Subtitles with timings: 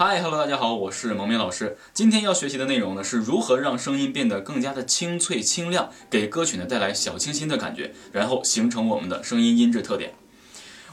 [0.00, 1.76] 嗨，Hello，大家好，我是蒙面老师。
[1.92, 10.12] 今天要学习的内容呢，是如何让声音变得更加的清脆清亮，给歌曲呢带来小清新的感觉，然后形成我们的声音音质特点。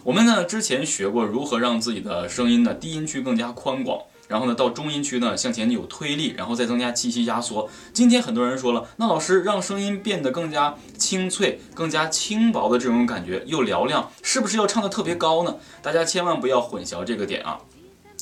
[0.06, 7.70] 我们呢之前学过如何让自己的声音呢低音区更加宽广，然后呢到中音区呢向前有推力，然后再增加气息压缩。
[7.94, 15.58] 今天很多人说了，那老师让声音变得更加清脆、更加轻薄的这种感觉又嘹亮，是不是要唱的特别高呢？
[15.84, 17.60] 大家千万不要混淆这个点啊！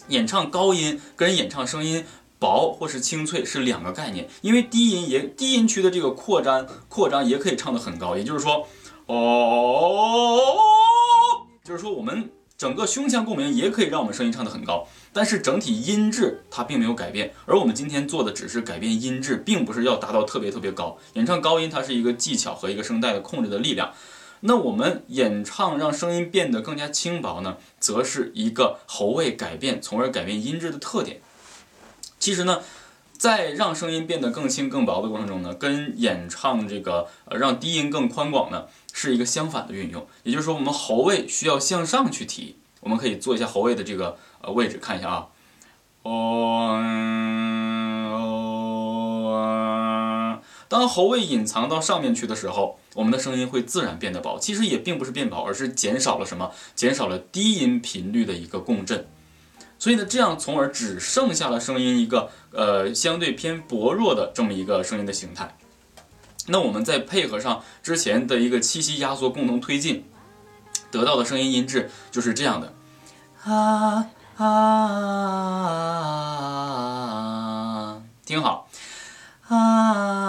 [0.09, 2.03] 演唱高音跟演唱声音
[2.39, 8.67] 薄或是清脆是两个概念，因为低音也低音区的这个扩张扩张也可以唱得很高，也就是说，
[9.05, 10.41] 哦，
[11.63, 20.97] 就是说我们整个胸腔共鸣也可以让我们声音唱得很高，但是整体音质它并没有改变，而我们今天做的只是改变音质，并不是要达到特别特别高。
[21.13, 23.93] 演唱高音它是一个技巧和一个声带的控制的力量。
[24.45, 31.21] 那我们演唱让声音变得更加轻薄呢，则是一个喉位改变，从而改变音质的特点。
[32.19, 32.61] 其实呢，
[33.17, 40.05] 在让声音变得更轻更薄的过程中呢，跟演唱这个呃让低音更宽广呢，是一个相反的运用。
[40.23, 42.57] 也就是说，我们喉位需要向上去提。
[42.81, 45.27] 我们可以做一下喉位的这个呃位置，看一下啊，
[46.01, 46.81] 哦，
[50.73, 52.79] 当喉位隐藏到上面去的时候。
[52.95, 56.51] 我们的声音会自然变得薄，其实也并不是变薄，而是减少了什么？
[56.75, 59.07] 减少了低音频率的一个共振。
[59.79, 65.57] 所以呢，这样从而只剩下了声音一个呃相对偏薄弱的这么一个声音的形态。
[66.47, 70.05] 那我们再配合上之前的一个气息压缩共同推进，
[70.91, 72.73] 得到的声音音质就是这样的。
[73.43, 74.05] 啊
[74.37, 74.45] 啊
[77.95, 78.67] 啊，听好
[79.47, 80.22] 啊。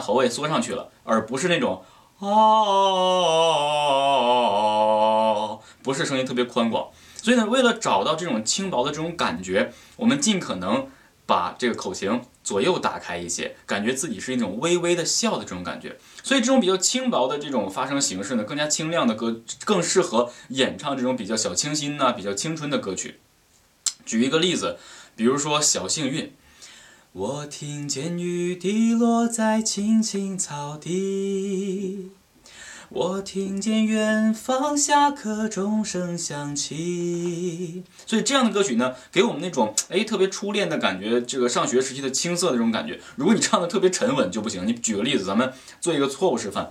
[0.00, 1.84] 喉位缩上去了，而不是那种
[2.18, 2.30] 哦，
[5.82, 6.90] 不是声音特别宽广。
[7.22, 10.88] 所以呢，为了找到这种轻薄的这种感觉，我们尽可能
[11.26, 15.98] 把这个口型左右打开一些，感觉自己是一种微微的笑的这种感觉。
[16.22, 23.20] 所以这种比较轻薄的这种发声形式呢，更加清亮的歌，更适合演唱这种比较小清新呐、比较青春的歌曲。
[24.04, 24.78] 举一个例子，
[25.14, 26.24] 比如说《小幸运》。
[27.12, 32.12] 我听见雨滴落在青青草地，
[32.88, 37.82] 我听见远方下课钟声响起。
[38.06, 43.00] 所以这样的歌曲呢，给我们那种哎特别初恋的感觉，这个上学时期的青涩的这种感觉。
[43.16, 44.64] 如果你唱的特别沉稳就不行。
[44.64, 46.70] 你举个例子，咱们做一个错误示范。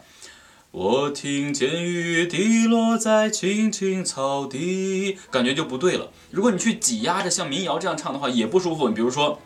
[0.72, 6.10] 我听见雨滴落在青青草地，感觉就不对了。
[6.32, 8.88] 如果你去挤压着像民谣这样唱的话，也不舒服。
[8.88, 9.38] 你比如说。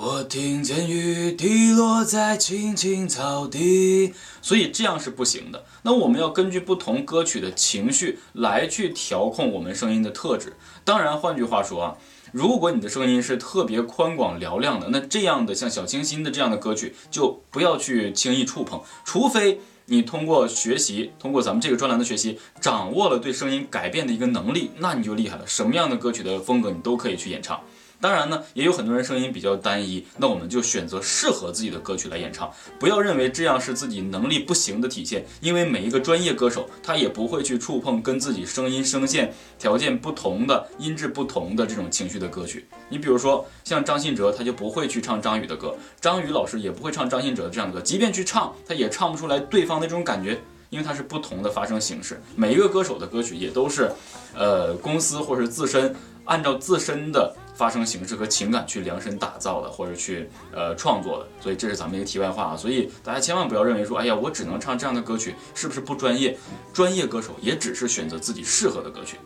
[0.00, 5.64] 我听见雨滴落在青青草地，所以这样是不行的。
[5.82, 10.56] 那我们要根据不同歌曲的情绪来去调控我们声音的特质。
[10.84, 11.96] 当然，换句话说啊，
[12.30, 25.44] 如果你的声音是特别宽广嘹亮的，那这样的像小清新的这样的歌曲就不要去轻易触碰，除非你通过学习，通过咱们这个专栏的学习，掌握了对声音改变的一个能力，那你就厉害了。
[25.44, 27.60] 什么样的歌曲的风格你都可以去演唱。
[28.00, 32.48] 当然呢，也有很多人声音比较单一，那我们就选择适合自己的歌曲来演唱，
[32.78, 42.68] 不要认为这样是自己能力不行的体现，因为每一个专业歌手他也不会去触碰跟自己声音声线条件不同的、音质不同的这种情绪的歌曲。
[42.88, 52.22] 你比如说像张信哲，他就不会去唱张宇的歌，张宇老师也不会唱张信哲的这样的歌，即便去唱，他也唱不出来对方的这种感觉，因为它是不同的发声形式。
[52.36, 53.90] 每一个歌手的歌曲也都是，
[54.36, 55.92] 呃，公司或是自身
[56.26, 57.34] 按照自身的。
[57.58, 62.56] 发声形式和情感去量身打造的，或者去呃创作的，所以这是咱们一个题外话啊。
[62.56, 66.38] 所以大家千万不要认为说，哎呀，我只能唱这样 的歌曲，是不是不专业？
[66.72, 69.16] 专业歌手也只是选择自己适合的歌曲。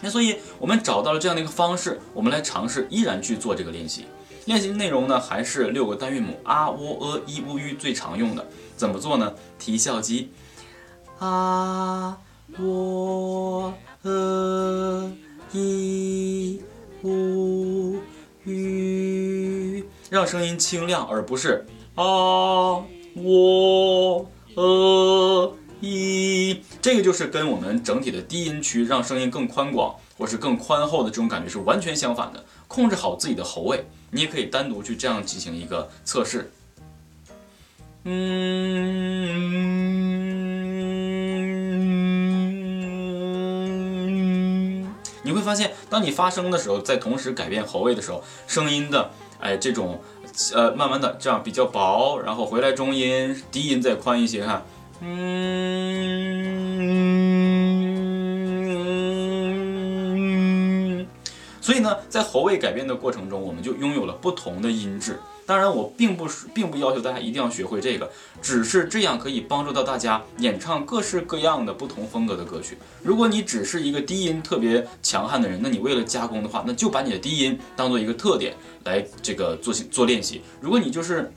[0.00, 4.06] 那所以我们找到了这样的一个方式，我们来尝试依然去做这个练习。
[4.44, 8.46] 练习内容呢，还是六个单韵母啊、喔、呃、一、乌、吁最常用的。
[8.76, 9.34] 怎么做呢？
[9.58, 10.30] 提笑肌
[11.18, 12.16] 啊、
[12.60, 15.10] 喔、呃、
[15.52, 16.62] 一。
[17.02, 17.98] 呜
[18.44, 21.64] 吁，让声音清亮，而不是
[21.94, 22.04] 啊
[23.14, 26.60] 喔呃一。
[26.82, 32.44] 这个就是跟我们整体的低音区让声音更宽广或是更宽厚的这种感觉是完全相反的。
[32.66, 36.50] 控制好自己的喉位，你也可以单独去这样进行一个测试。
[38.04, 39.38] 嗯。
[45.48, 49.10] 发现，当你发声的时候，在同时改变喉位的时候，声音的
[49.40, 49.98] 哎这种
[50.54, 54.62] 呃慢慢的这样比较薄，然后回来中音低音再宽一些，哈，
[55.00, 55.16] 嗯，
[61.62, 65.18] 所以呢，在喉位改变的过程中，我们就拥有了不同的音质。
[65.48, 68.10] 当然，我并不是并不要求大家一定要学会这个，
[68.42, 72.76] 只是这样可以帮助到大家演唱各式各样的不同风格的歌曲。
[73.02, 78.54] 如果你只是一个低音特别强悍的人，那你为了加工的话，那就把你的低音当做一个特点
[78.84, 80.42] 来这个做做练习。
[80.60, 81.32] 如果你就是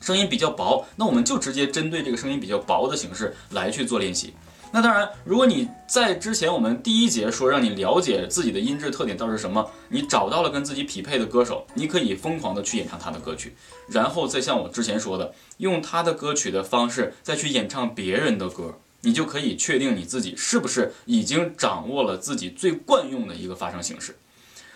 [0.00, 4.34] 声音比较薄，那我们就直接针对这个声音比较薄的形式来去做练习。
[4.74, 13.54] 那当然，如果你在之前我们第一节说让你了解自己的音质特点到底是什么，你找到了跟自己匹配的歌手，你可以疯狂的去演唱他的歌曲，
[13.90, 24.16] 然后再像我之前说的，用他的歌曲的方式再去演唱别人的歌，你就可以确定你自己是不是已经掌握了自己最惯用的一个发声形式。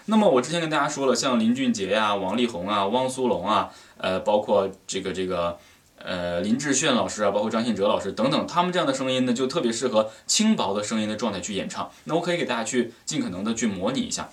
[0.05, 5.59] 那么我之前跟大家说了，像林俊杰呀、王力宏啊、汪苏泷啊，呃，包括这个这个。
[5.99, 11.91] 呃，林志炫老师啊，包括张信哲老师等等，他们这样的声音呢，就特别适合轻薄的声音的状态去演唱。
[12.05, 14.29] 那我可以给大家去尽可能的去模拟一下，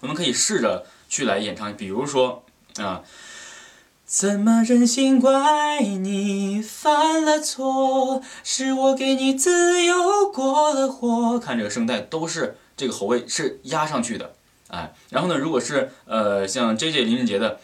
[0.00, 2.42] 我们可以试着去来演唱，比如说
[2.78, 3.02] 啊，
[4.04, 11.38] 怎么忍心怪你犯了错，是我给你自由过了火。
[11.38, 14.32] 看这个声带都是这个喉位是压上去的，
[14.68, 17.60] 哎，然后呢，如果是呃像 J J 林俊杰的。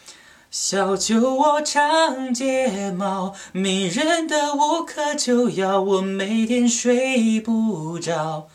[0.56, 8.46] 小酒窝长睫毛，迷人的无可救药，我每天睡不着。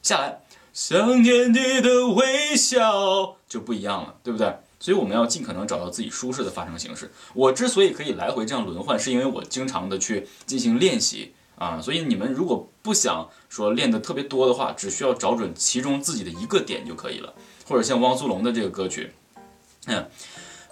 [0.00, 0.40] 下来，
[0.72, 4.56] 想念你的微笑就不一样了，对不对？
[4.78, 7.10] 所以我们要尽可能找到自己舒适的发声形式。
[7.34, 11.80] 我之所以可以来回这样轮换，是因为我经常的去进行练习啊。
[11.82, 17.34] 所以你们如果不想说练的特别多的话，只需要找准其中自己的一个点就可以了。
[17.66, 19.12] 或者像汪苏泷的这个歌曲，
[19.86, 20.08] 嗯。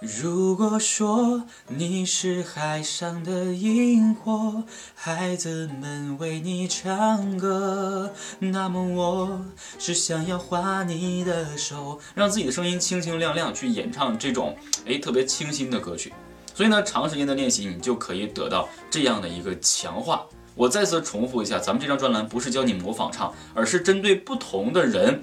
[0.01, 4.63] 如果说你是海上的萤火，
[4.95, 9.43] 孩子们为你唱歌，那么我
[9.79, 14.55] 是想要画你的手，让自己的声音清清亮亮去演唱这种
[14.87, 16.13] 哎特别清新的歌曲。
[16.55, 20.27] 所以呢，长时间的练习，你就可以得到这样的一个强化。
[20.55, 25.23] 我再次重复一下，咱们这张专栏不是教你模仿唱，而是针对不同的人。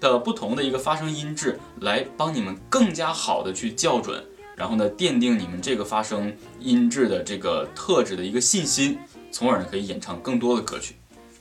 [0.00, 4.22] 的不同的一个发声音质，来帮你们更加好的去校准，
[4.54, 8.98] 然后呢，奠定你们这个发声音质的这个特质的一个信心，
[9.30, 10.96] 从而呢可以演唱更多的歌曲。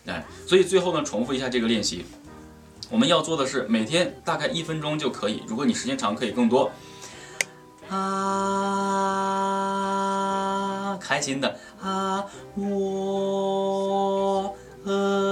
[0.05, 2.05] 哎，所以最后呢，重复一下这个练习，
[2.89, 6.71] 我们要做的是每天大概一分钟就可以，如果你时间长可以更多。
[7.89, 7.97] 啊，
[10.99, 12.23] 开心的啊，
[12.55, 14.55] 我
[14.85, 15.24] 呃。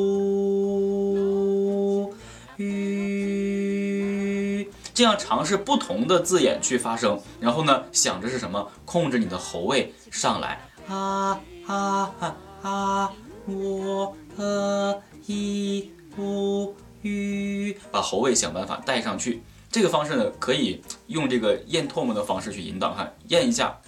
[0.00, 2.14] 五
[2.56, 10.60] 雨，这样尝试不同的字眼去发声，然后呢，想着是什么，控制你的喉位上来。
[10.88, 13.12] 啊啊啊啊！
[13.46, 19.42] 我呃一五雨，把喉位想办法带上去。
[19.70, 23.80] 这个方式呢，可以用这个咽唾沫的方式去引导，哈咽一下。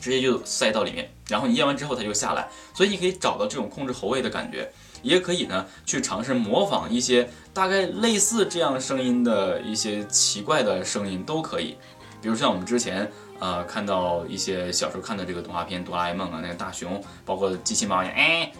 [0.00, 11.76] 直接就塞到里面，然后你咽完之后它就下来，所以你可以找到这种控制喉位的感觉，也可以呢去尝试模仿一些大概类似这样声音的一些奇怪的声音都可以，
[12.22, 18.52] 比如像我们之前呃看到一些小时候看的这个动画片《哆啦 A 梦》啊，那个大熊，包括机器猫一样，哎，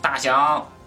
[0.00, 0.32] 大熊，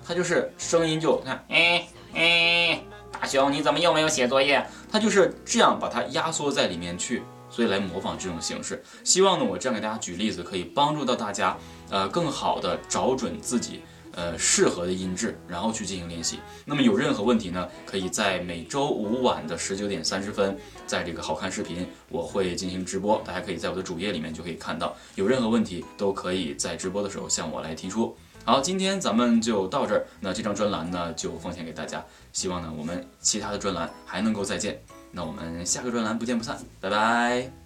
[0.08, 2.82] 它就是声音就看，哎哎，
[3.12, 4.66] 大熊你怎么又没有写作业？
[4.92, 7.24] 它就是这样把它压缩在里面去。
[7.50, 11.58] 所以来模仿这种形式，希望呢我这样给大家举例子，可以帮助到大家，
[11.90, 16.40] 呃，更好的找准自己呃适合的音质，然后去进行练习。
[16.66, 24.96] 那么有任何问题呢，可以在每周五晚的十九点三十分，在这个好看视频我会进行直播，大家可以在我的主页里面就可以看到。
[25.16, 28.16] 有任何问题都可以在直播的时候向我来提出。
[28.44, 34.80] 好，今天咱们就到这儿，那这张专栏呢就奉献给大家，希望呢我们其他的专栏还能够再见。
[35.16, 37.65] 那我们下个专栏不见不散，拜拜。